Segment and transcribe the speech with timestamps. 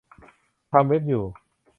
[0.71, 1.23] ทำเว็บ อยู่